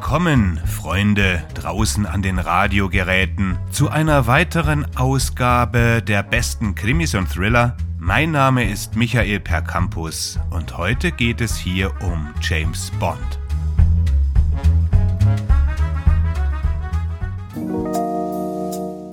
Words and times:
Willkommen, 0.00 0.58
Freunde 0.64 1.44
draußen 1.52 2.06
an 2.06 2.22
den 2.22 2.38
Radiogeräten, 2.38 3.58
zu 3.70 3.90
einer 3.90 4.26
weiteren 4.26 4.86
Ausgabe 4.96 6.02
der 6.02 6.22
besten 6.22 6.74
Krimis 6.74 7.14
und 7.14 7.28
Thriller. 7.30 7.76
Mein 7.98 8.30
Name 8.30 8.64
ist 8.64 8.96
Michael 8.96 9.40
Percampus 9.40 10.40
und 10.48 10.78
heute 10.78 11.12
geht 11.12 11.42
es 11.42 11.58
hier 11.58 11.92
um 12.00 12.30
James 12.40 12.90
Bond. 12.98 13.18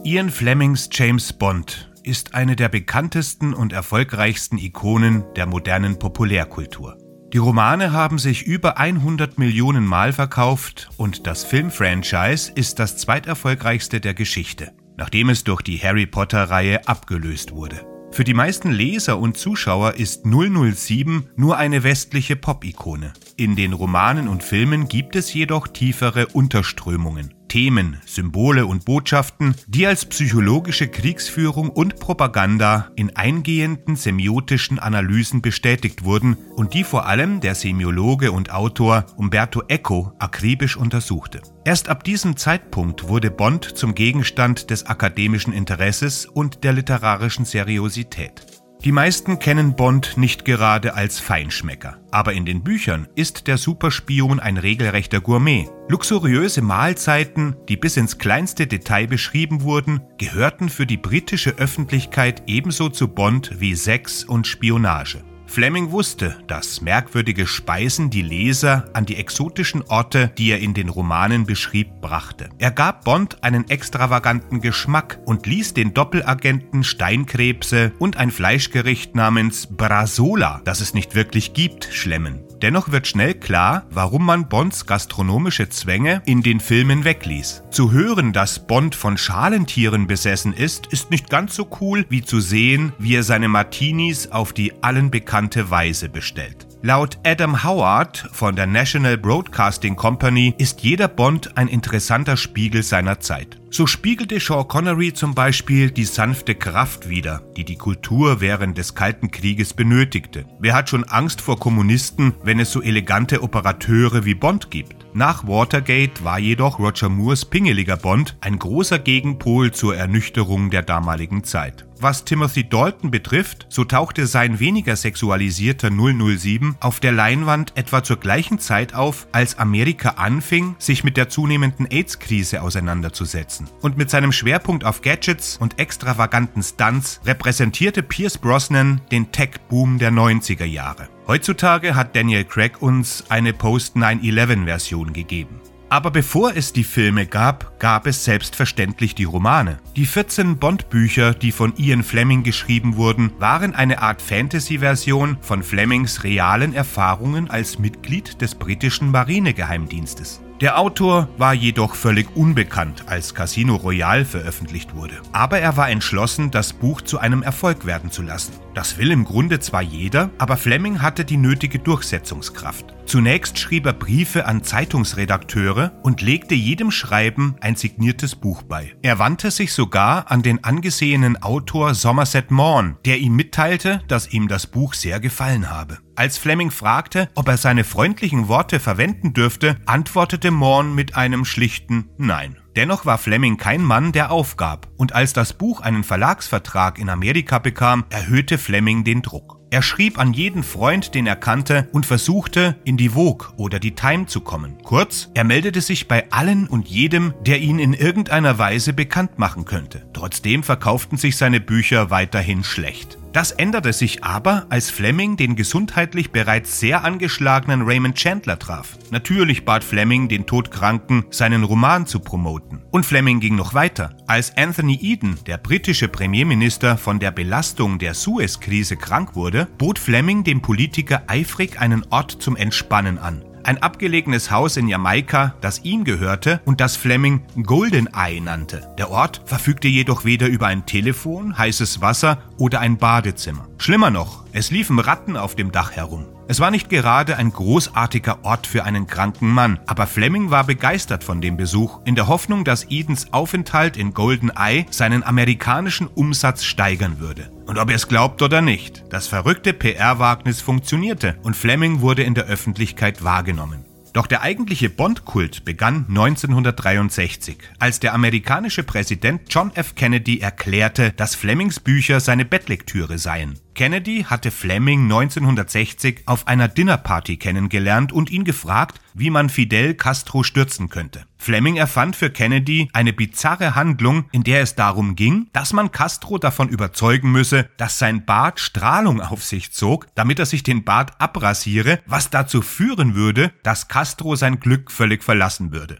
Ian 0.05 0.29
Flemings 0.29 0.87
James 0.93 1.33
Bond 1.33 1.91
ist 2.03 2.33
eine 2.33 2.55
der 2.55 2.69
bekanntesten 2.69 3.53
und 3.53 3.73
erfolgreichsten 3.73 4.57
Ikonen 4.57 5.25
der 5.35 5.47
modernen 5.47 5.99
Populärkultur. 5.99 6.97
Die 7.33 7.39
Romane 7.39 7.91
haben 7.91 8.19
sich 8.19 8.43
über 8.43 8.77
100 8.77 9.37
Millionen 9.37 9.85
Mal 9.85 10.13
verkauft 10.13 10.89
und 10.95 11.27
das 11.27 11.43
Filmfranchise 11.43 12.53
ist 12.55 12.79
das 12.79 12.95
zweiterfolgreichste 12.95 13.99
der 13.99 14.13
Geschichte, 14.13 14.71
nachdem 14.95 15.29
es 15.29 15.43
durch 15.43 15.61
die 15.61 15.77
Harry 15.77 16.05
Potter-Reihe 16.05 16.87
abgelöst 16.87 17.51
wurde. 17.51 17.85
Für 18.11 18.23
die 18.23 18.33
meisten 18.33 18.71
Leser 18.71 19.19
und 19.19 19.35
Zuschauer 19.37 19.95
ist 19.95 20.25
007 20.25 21.27
nur 21.35 21.57
eine 21.57 21.83
westliche 21.83 22.37
Pop-Ikone. 22.37 23.11
In 23.35 23.57
den 23.57 23.73
Romanen 23.73 24.29
und 24.29 24.41
Filmen 24.41 24.87
gibt 24.87 25.17
es 25.17 25.33
jedoch 25.33 25.67
tiefere 25.67 26.27
Unterströmungen. 26.27 27.33
Themen, 27.47 28.01
Symbole 28.05 28.65
und 28.65 28.85
Botschaften, 28.85 29.55
die 29.67 29.87
als 29.87 30.05
psychologische 30.05 30.87
Kriegsführung 30.87 31.69
und 31.69 31.99
Propaganda 31.99 32.91
in 32.95 33.15
eingehenden 33.15 33.95
semiotischen 33.95 34.79
Analysen 34.79 35.41
bestätigt 35.41 36.03
wurden 36.03 36.37
und 36.55 36.73
die 36.73 36.83
vor 36.83 37.05
allem 37.05 37.39
der 37.39 37.55
Semiologe 37.55 38.31
und 38.31 38.51
Autor 38.51 39.05
Umberto 39.15 39.63
Eco 39.67 40.13
akribisch 40.19 40.77
untersuchte. 40.77 41.41
Erst 41.65 41.89
ab 41.89 42.03
diesem 42.03 42.37
Zeitpunkt 42.37 43.07
wurde 43.07 43.31
Bond 43.31 43.65
zum 43.65 43.95
Gegenstand 43.95 44.69
des 44.69 44.85
akademischen 44.85 45.53
Interesses 45.53 46.25
und 46.25 46.63
der 46.63 46.73
literarischen 46.73 47.45
Seriosität. 47.45 48.56
Die 48.83 48.91
meisten 48.91 49.39
kennen 49.39 49.75
Bond 49.75 50.17
nicht 50.17 50.45
gerade 50.45 50.93
als 50.93 51.19
Feinschmecker, 51.19 51.97
aber 52.11 52.33
in 52.33 52.45
den 52.45 52.63
Büchern 52.63 53.07
ist 53.15 53.47
der 53.47 53.57
Superspion 53.57 54.39
ein 54.39 54.57
regelrechter 54.57 55.19
Gourmet. 55.19 55.67
Luxuriöse 55.89 56.61
Mahlzeiten, 56.61 57.55
die 57.67 57.75
bis 57.75 57.97
ins 57.97 58.19
kleinste 58.19 58.67
Detail 58.67 59.07
beschrieben 59.07 59.63
wurden, 59.63 60.01
gehörten 60.19 60.69
für 60.69 60.85
die 60.85 60.97
britische 60.97 61.57
Öffentlichkeit 61.57 62.43
ebenso 62.45 62.89
zu 62.89 63.07
Bond 63.07 63.59
wie 63.59 63.73
Sex 63.73 64.23
und 64.23 64.45
Spionage. 64.45 65.23
Fleming 65.47 65.91
wusste, 65.91 66.37
dass 66.47 66.81
merkwürdige 66.81 67.47
Speisen 67.47 68.09
die 68.09 68.21
Leser 68.21 68.89
an 68.93 69.05
die 69.05 69.15
exotischen 69.15 69.81
Orte, 69.87 70.31
die 70.37 70.51
er 70.51 70.59
in 70.59 70.73
den 70.73 70.89
Romanen 70.89 71.45
beschrieb, 71.45 72.01
brachte. 72.01 72.49
Er 72.59 72.71
gab 72.71 73.05
Bond 73.05 73.43
einen 73.43 73.67
extravaganten 73.69 74.61
Geschmack 74.61 75.19
und 75.25 75.47
ließ 75.47 75.73
den 75.73 75.93
Doppelagenten 75.93 76.83
Steinkrebse 76.83 77.93
und 77.97 78.17
ein 78.17 78.29
Fleischgericht 78.29 79.15
namens 79.15 79.67
Brasola, 79.67 80.61
das 80.65 80.81
es 80.81 80.93
nicht 80.93 81.15
wirklich 81.15 81.53
gibt, 81.53 81.85
schlemmen. 81.85 82.43
Dennoch 82.61 82.91
wird 82.91 83.05
schnell 83.05 83.35
klar, 83.35 83.85
warum 83.91 84.25
man 84.25 84.49
Bonds 84.49 84.85
gastronomische 84.85 85.69
Zwänge 85.69 86.23
in 86.25 86.41
den 86.41 86.59
Filmen 86.59 87.03
wegließ. 87.03 87.63
Zu 87.69 87.91
hören, 87.91 88.33
dass 88.33 88.65
Bond 88.65 88.95
von 88.95 89.17
Schalentieren 89.17 90.07
besessen 90.07 90.53
ist, 90.53 90.87
ist 90.87 91.11
nicht 91.11 91.29
ganz 91.29 91.55
so 91.55 91.67
cool, 91.81 92.05
wie 92.09 92.23
zu 92.23 92.39
sehen, 92.39 92.93
wie 92.97 93.15
er 93.15 93.23
seine 93.23 93.47
Martinis 93.47 94.27
auf 94.31 94.53
die 94.53 94.73
allen 94.81 95.11
bekannte 95.11 95.69
Weise 95.69 96.09
bestellt. 96.09 96.67
Laut 96.81 97.17
Adam 97.25 97.63
Howard 97.63 98.29
von 98.31 98.55
der 98.55 98.67
National 98.67 99.17
Broadcasting 99.17 99.95
Company 99.95 100.53
ist 100.57 100.81
jeder 100.81 101.07
Bond 101.07 101.57
ein 101.57 101.67
interessanter 101.67 102.37
Spiegel 102.37 102.83
seiner 102.83 103.19
Zeit. 103.19 103.59
So 103.69 103.85
spiegelte 103.85 104.39
Sean 104.39 104.67
Connery 104.67 105.13
zum 105.13 105.35
Beispiel 105.35 105.91
die 105.91 106.05
sanfte 106.05 106.55
Kraft 106.55 107.09
wider, 107.09 107.43
die 107.57 107.65
die 107.65 107.75
Kultur 107.75 108.39
während 108.39 108.77
des 108.77 108.95
Kalten 108.95 109.29
Krieges 109.29 109.73
benötigte. 109.73 110.45
Wer 110.59 110.73
hat 110.73 110.89
schon 110.89 111.03
Angst 111.03 111.41
vor 111.41 111.59
Kommunisten, 111.59 112.33
wenn 112.43 112.59
es 112.59 112.71
so 112.71 112.81
elegante 112.81 113.43
Operateure 113.43 114.23
wie 114.23 114.35
Bond 114.35 114.71
gibt? 114.71 115.05
Nach 115.13 115.47
Watergate 115.47 116.23
war 116.23 116.39
jedoch 116.39 116.79
Roger 116.79 117.09
Moores 117.09 117.43
pingeliger 117.43 117.97
Bond 117.97 118.37
ein 118.39 118.59
großer 118.59 118.99
Gegenpol 118.99 119.71
zur 119.71 119.97
Ernüchterung 119.97 120.69
der 120.69 120.83
damaligen 120.83 121.43
Zeit. 121.43 121.87
Was 121.99 122.23
Timothy 122.25 122.69
Dalton 122.69 123.09
betrifft, 123.09 123.65
so 123.69 123.83
tauchte 123.83 124.27
sein 124.27 124.59
weniger 124.59 124.95
sexualisierter 124.95 125.89
007 125.89 126.75
auf 126.79 126.99
der 126.99 127.11
Leinwand 127.11 127.73
etwa 127.75 128.03
zur 128.03 128.17
gleichen 128.17 128.59
Zeit 128.59 128.93
auf, 128.93 129.27
als 129.31 129.57
Amerika 129.57 130.09
anfing, 130.09 130.75
sich 130.77 131.03
mit 131.03 131.17
der 131.17 131.29
zunehmenden 131.29 131.87
AIDS-Krise 131.87 132.61
auseinanderzusetzen. 132.61 133.56
Und 133.81 133.97
mit 133.97 134.09
seinem 134.09 134.31
Schwerpunkt 134.31 134.83
auf 134.83 135.01
Gadgets 135.01 135.57
und 135.57 135.79
extravaganten 135.79 136.61
Stunts 136.61 137.19
repräsentierte 137.25 138.03
Pierce 138.03 138.37
Brosnan 138.37 139.01
den 139.11 139.31
Tech-Boom 139.31 139.97
der 139.97 140.11
90er 140.11 140.65
Jahre. 140.65 141.09
Heutzutage 141.27 141.95
hat 141.95 142.15
Daniel 142.15 142.45
Craig 142.45 142.81
uns 142.81 143.23
eine 143.29 143.53
Post-9-11-Version 143.53 145.13
gegeben. 145.13 145.59
Aber 145.89 146.11
bevor 146.11 146.53
es 146.55 146.73
die 146.73 146.83
Filme 146.83 147.25
gab, 147.25 147.79
gab 147.79 148.07
es 148.07 148.25
selbstverständlich 148.25 149.15
die 149.15 149.23
Romane. 149.23 149.77
Die 149.95 150.05
14 150.05 150.57
Bond-Bücher, 150.57 151.33
die 151.33 151.53
von 151.53 151.73
Ian 151.77 152.03
Fleming 152.03 152.43
geschrieben 152.43 152.97
wurden, 152.97 153.31
waren 153.39 153.73
eine 153.73 154.01
Art 154.01 154.21
Fantasy-Version 154.21 155.37
von 155.39 155.63
Flemings 155.63 156.25
realen 156.25 156.73
Erfahrungen 156.73 157.49
als 157.49 157.79
Mitglied 157.79 158.41
des 158.41 158.55
britischen 158.55 159.11
Marinegeheimdienstes. 159.11 160.41
Der 160.59 160.79
Autor 160.79 161.29
war 161.37 161.53
jedoch 161.53 161.93
völlig 161.93 162.35
unbekannt, 162.35 163.03
als 163.05 163.35
Casino 163.35 163.75
Royale 163.75 164.25
veröffentlicht 164.25 164.95
wurde. 164.95 165.13
Aber 165.31 165.59
er 165.59 165.77
war 165.77 165.91
entschlossen, 165.91 166.49
das 166.49 166.73
Buch 166.73 167.01
zu 167.01 167.19
einem 167.19 167.43
Erfolg 167.43 167.85
werden 167.85 168.09
zu 168.09 168.23
lassen. 168.23 168.53
Das 168.73 168.97
will 168.97 169.11
im 169.11 169.23
Grunde 169.23 169.59
zwar 169.59 169.83
jeder, 169.83 170.31
aber 170.39 170.57
Fleming 170.57 171.03
hatte 171.03 171.25
die 171.25 171.37
nötige 171.37 171.77
Durchsetzungskraft. 171.77 172.96
Zunächst 173.07 173.57
schrieb 173.57 173.85
er 173.85 173.93
Briefe 173.93 174.45
an 174.45 174.65
Zeitungsredakteure 174.65 175.93
und 176.03 176.21
legte 176.21 176.55
jedem 176.55 176.91
Schreiben 176.91 177.55
ein 177.61 177.77
signiertes 177.77 178.35
Buch 178.35 178.63
bei. 178.63 178.97
Er 179.01 179.17
wandte 179.17 179.49
sich 179.49 179.71
sogar 179.71 180.29
an 180.29 180.41
den 180.41 180.65
angesehenen 180.65 181.41
Autor 181.41 181.93
Somerset 181.93 182.51
Maugham, 182.51 182.97
der 183.05 183.19
ihm 183.19 183.33
mitteilte, 183.33 184.01
dass 184.09 184.33
ihm 184.33 184.49
das 184.49 184.67
Buch 184.67 184.93
sehr 184.93 185.21
gefallen 185.21 185.69
habe. 185.69 185.99
Als 186.17 186.37
Fleming 186.37 186.69
fragte, 186.69 187.29
ob 187.35 187.47
er 187.47 187.55
seine 187.55 187.85
freundlichen 187.85 188.49
Worte 188.49 188.81
verwenden 188.81 189.33
dürfte, 189.33 189.77
antwortete 189.85 190.51
Morn 190.51 190.93
mit 190.93 191.15
einem 191.15 191.45
schlichten 191.45 192.09
Nein. 192.17 192.57
Dennoch 192.75 193.05
war 193.05 193.17
Fleming 193.17 193.55
kein 193.55 193.83
Mann, 193.83 194.11
der 194.11 194.31
aufgab, 194.31 194.89
und 194.97 195.13
als 195.13 195.31
das 195.31 195.53
Buch 195.53 195.79
einen 195.79 196.03
Verlagsvertrag 196.03 196.99
in 196.99 197.07
Amerika 197.07 197.59
bekam, 197.59 198.03
erhöhte 198.09 198.57
Fleming 198.57 199.05
den 199.05 199.21
Druck. 199.21 199.56
Er 199.69 199.81
schrieb 199.81 200.17
an 200.17 200.31
jeden 200.31 200.63
Freund, 200.63 201.13
den 201.13 201.27
er 201.27 201.35
kannte, 201.35 201.89
und 201.91 202.05
versuchte, 202.05 202.77
in 202.85 202.95
die 202.95 203.09
Vogue 203.09 203.49
oder 203.57 203.79
die 203.79 203.95
Time 203.95 204.25
zu 204.25 204.39
kommen. 204.39 204.77
Kurz, 204.83 205.29
er 205.33 205.43
meldete 205.43 205.81
sich 205.81 206.07
bei 206.07 206.31
allen 206.31 206.67
und 206.67 206.87
jedem, 206.87 207.33
der 207.45 207.59
ihn 207.59 207.77
in 207.77 207.93
irgendeiner 207.93 208.57
Weise 208.57 208.93
bekannt 208.93 209.39
machen 209.39 209.65
könnte. 209.65 210.07
Trotzdem 210.13 210.63
verkauften 210.63 211.17
sich 211.17 211.35
seine 211.35 211.59
Bücher 211.59 212.09
weiterhin 212.09 212.63
schlecht. 212.63 213.16
Das 213.33 213.51
änderte 213.51 213.93
sich 213.93 214.23
aber, 214.23 214.65
als 214.69 214.89
Fleming 214.89 215.37
den 215.37 215.55
gesundheitlich 215.55 216.31
bereits 216.31 216.79
sehr 216.79 217.03
angeschlagenen 217.03 217.83
Raymond 217.83 218.15
Chandler 218.15 218.57
traf. 218.57 218.97
Natürlich 219.11 219.65
bat 219.65 219.83
Fleming 219.83 220.27
den 220.27 220.45
Todkranken, 220.45 221.25
seinen 221.29 221.63
Roman 221.63 222.05
zu 222.07 222.19
promoten. 222.19 222.81
Und 222.91 223.05
Fleming 223.05 223.39
ging 223.39 223.55
noch 223.55 223.73
weiter. 223.73 224.17
Als 224.27 224.55
Anthony 224.57 224.97
Eden, 225.01 225.37
der 225.45 225.57
britische 225.57 226.07
Premierminister, 226.07 226.97
von 226.97 227.19
der 227.19 227.31
Belastung 227.31 227.99
der 227.99 228.13
Suez-Krise 228.13 228.97
krank 228.97 229.35
wurde, 229.35 229.67
bot 229.77 229.99
Fleming 229.99 230.43
dem 230.43 230.61
Politiker 230.61 231.23
eifrig 231.27 231.79
einen 231.79 232.05
Ort 232.09 232.31
zum 232.31 232.55
Entspannen 232.55 233.17
an 233.17 233.46
ein 233.67 233.83
abgelegenes 233.83 234.49
Haus 234.49 234.77
in 234.77 234.87
Jamaika, 234.87 235.53
das 235.59 235.83
ihm 235.83 236.05
gehörte 236.05 236.61
und 236.63 236.79
das 236.79 236.95
Fleming 236.95 237.41
Golden 237.63 238.07
Eye 238.13 238.39
nannte. 238.39 238.89
Der 238.97 239.11
Ort 239.11 239.41
verfügte 239.45 239.89
jedoch 239.89 240.23
weder 240.23 240.47
über 240.47 240.67
ein 240.67 240.85
Telefon, 240.85 241.57
heißes 241.57 241.99
Wasser 241.99 242.39
oder 242.57 242.79
ein 242.79 242.97
Badezimmer. 242.97 243.67
Schlimmer 243.77 244.09
noch, 244.09 244.45
es 244.53 244.71
liefen 244.71 244.99
Ratten 244.99 245.35
auf 245.35 245.55
dem 245.55 245.73
Dach 245.73 245.91
herum. 245.91 246.25
Es 246.49 246.61
war 246.61 246.71
nicht 246.71 246.89
gerade 246.89 247.35
ein 247.35 247.51
großartiger 247.51 248.45
Ort 248.45 248.67
für 248.67 248.85
einen 248.85 249.05
kranken 249.05 249.49
Mann, 249.49 249.79
aber 249.85 250.07
Fleming 250.07 250.49
war 250.49 250.63
begeistert 250.63 251.25
von 251.25 251.41
dem 251.41 251.57
Besuch, 251.57 251.99
in 252.05 252.15
der 252.15 252.29
Hoffnung, 252.29 252.63
dass 252.63 252.89
Edens 252.89 253.33
Aufenthalt 253.33 253.97
in 253.97 254.13
Golden 254.13 254.49
Eye 254.55 254.85
seinen 254.89 255.23
amerikanischen 255.23 256.07
Umsatz 256.07 256.63
steigern 256.63 257.19
würde. 257.19 257.51
Und 257.65 257.77
ob 257.77 257.89
er 257.89 257.97
es 257.97 258.07
glaubt 258.07 258.41
oder 258.41 258.61
nicht, 258.61 259.03
das 259.09 259.27
verrückte 259.27 259.73
PR-Wagnis 259.73 260.61
funktionierte 260.61 261.37
und 261.43 261.57
Fleming 261.57 261.99
wurde 261.99 262.23
in 262.23 262.33
der 262.33 262.45
Öffentlichkeit 262.45 263.25
wahrgenommen. 263.25 263.83
Doch 264.13 264.25
der 264.25 264.41
eigentliche 264.41 264.89
Bond-Kult 264.89 265.65
begann 265.65 266.05
1963, 266.07 267.57
als 267.77 267.99
der 267.99 268.13
amerikanische 268.13 268.83
Präsident 268.83 269.41
John 269.49 269.71
F. 269.75 269.95
Kennedy 269.95 270.39
erklärte, 270.39 271.11
dass 271.11 271.35
Flemings 271.35 271.81
Bücher 271.81 272.21
seine 272.21 272.45
Bettlektüre 272.45 273.17
seien. 273.17 273.59
Kennedy 273.77 274.25
hatte 274.27 274.49
Fleming 274.49 275.03
1960 275.03 276.23
auf 276.25 276.47
einer 276.47 276.67
Dinnerparty 276.67 277.37
kennengelernt 277.37 278.11
und 278.11 278.31
ihn 278.31 278.43
gefragt, 278.43 278.99
wie 279.13 279.29
man 279.29 279.49
Fidel 279.49 279.93
Castro 279.93 280.41
stürzen 280.41 280.89
könnte. 280.89 281.27
Fleming 281.37 281.75
erfand 281.75 282.15
für 282.15 282.31
Kennedy 282.31 282.89
eine 282.93 283.13
bizarre 283.13 283.75
Handlung, 283.75 284.25
in 284.31 284.43
der 284.43 284.61
es 284.61 284.73
darum 284.73 285.15
ging, 285.15 285.47
dass 285.53 285.73
man 285.73 285.91
Castro 285.91 286.39
davon 286.39 286.69
überzeugen 286.69 287.31
müsse, 287.31 287.69
dass 287.77 287.99
sein 287.99 288.25
Bart 288.25 288.59
Strahlung 288.59 289.21
auf 289.21 289.43
sich 289.43 289.71
zog, 289.71 290.07
damit 290.15 290.39
er 290.39 290.47
sich 290.47 290.63
den 290.63 290.83
Bart 290.83 291.11
abrasiere, 291.21 291.99
was 292.07 292.31
dazu 292.31 292.63
führen 292.63 293.13
würde, 293.13 293.53
dass 293.61 293.87
Castro 293.87 294.35
sein 294.35 294.59
Glück 294.59 294.89
völlig 294.91 295.23
verlassen 295.23 295.71
würde. 295.71 295.99